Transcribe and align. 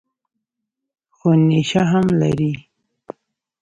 خو 1.15 1.29
نېشه 1.47 1.81
هم 1.91 2.05
لري. 2.21 2.51